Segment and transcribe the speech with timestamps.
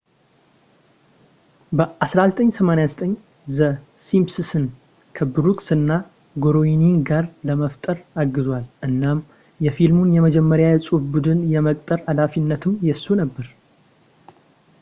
[1.79, 3.11] በ1989
[3.57, 3.67] ዘ
[4.07, 4.65] ሲምሰንስን
[5.17, 5.89] ከብሩክስ እና
[6.45, 9.19] ጎሮኢኒንግ ጋር ለመፍጠር አግዟል እናም
[9.67, 13.49] የፊልሙን የመጀመሪያ የጽሑፍ ቡድን የመቅጠር ኃላፊነትም የእሱ ነበር